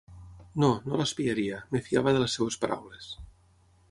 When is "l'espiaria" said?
1.01-1.59